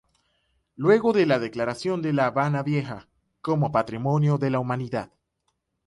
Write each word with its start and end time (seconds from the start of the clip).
Luego 0.77 1.13
de 1.13 1.27
la 1.27 1.37
declaración 1.37 2.01
de 2.01 2.11
La 2.11 2.25
Habana 2.25 2.63
Vieja, 2.63 3.07
como 3.43 3.71
Patrimonio 3.71 4.39
de 4.39 4.49
la 4.49 4.57
Humanidad. 4.57 5.11